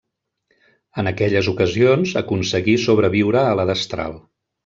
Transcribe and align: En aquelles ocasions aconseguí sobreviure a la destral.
En 1.01 1.09
aquelles 1.11 1.49
ocasions 1.51 2.15
aconseguí 2.23 2.75
sobreviure 2.87 3.45
a 3.51 3.53
la 3.61 3.67
destral. 3.75 4.19